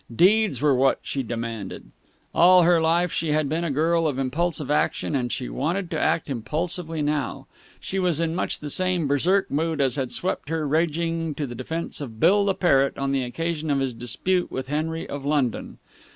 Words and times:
Deeds 0.15 0.63
were 0.63 0.73
what 0.73 0.97
she 1.03 1.21
demanded. 1.21 1.91
All 2.33 2.63
her 2.63 2.81
life 2.81 3.11
she 3.13 3.33
had 3.33 3.47
been 3.47 3.63
a 3.63 3.69
girl 3.69 4.07
of 4.07 4.17
impulsive 4.17 4.71
action, 4.71 5.15
and 5.15 5.31
she 5.31 5.47
wanted 5.47 5.91
to 5.91 5.99
act 5.99 6.27
impulsively 6.27 7.03
now. 7.03 7.45
She 7.79 7.99
was 7.99 8.19
in 8.19 8.33
much 8.33 8.61
the 8.61 8.71
same 8.71 9.05
Berserk 9.05 9.51
mood 9.51 9.79
as 9.79 9.97
had 9.97 10.11
swept 10.11 10.49
her, 10.49 10.67
raging, 10.67 11.35
to 11.35 11.45
the 11.45 11.53
defence 11.53 12.01
of 12.01 12.19
Bill 12.19 12.45
the 12.45 12.55
parrot 12.55 12.97
on 12.97 13.11
the 13.11 13.21
occasion 13.21 13.69
of 13.69 13.79
his 13.79 13.93
dispute 13.93 14.49
with 14.51 14.69
Henry 14.69 15.07
of 15.07 15.23
London. 15.23 15.77